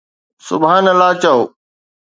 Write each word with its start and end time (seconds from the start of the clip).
سبحان 0.47 0.85
الله 0.93 1.11
چئو 1.21 1.39